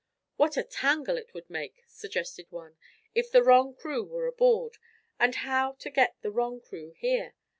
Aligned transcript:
"What 0.35 0.57
a 0.57 0.63
tangle 0.63 1.15
it 1.15 1.35
would 1.35 1.47
make," 1.47 1.83
suggested 1.85 2.47
one, 2.49 2.75
"if 3.13 3.29
the 3.31 3.43
wrong 3.43 3.75
crew 3.75 4.03
were 4.03 4.25
aboard. 4.25 4.77
But 5.19 5.35
how 5.35 5.73
to 5.73 5.89
get 5.91 6.15
the 6.23 6.31
wrong 6.31 6.59
crew 6.59 6.95
there?" 7.03 7.35